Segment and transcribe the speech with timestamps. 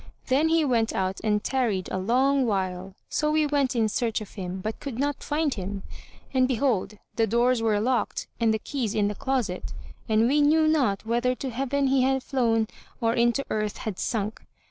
[0.29, 2.95] Then he went out and tarried a long while.
[3.07, 5.83] So we went in search of him, but could not find him;
[6.33, 9.73] and behold, the doors were locked and the keys in the closet,
[10.09, 12.67] and we knew not whether to heaven he had flown
[12.99, 14.41] or into earth had sunk.